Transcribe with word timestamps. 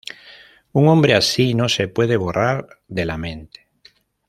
Un 0.71 0.87
hombre 0.87 1.13
así 1.13 1.53
no 1.53 1.69
se 1.69 1.87
puede 1.87 2.17
borrar 2.17 2.79
de 2.87 3.05
la 3.05 3.19
mente. 3.19 3.67